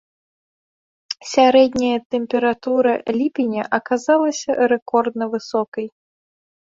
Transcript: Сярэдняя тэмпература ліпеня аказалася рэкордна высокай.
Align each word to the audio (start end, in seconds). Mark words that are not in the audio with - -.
Сярэдняя 1.31 1.97
тэмпература 2.15 2.93
ліпеня 3.19 3.63
аказалася 3.79 4.57
рэкордна 4.73 5.29
высокай. 5.35 5.87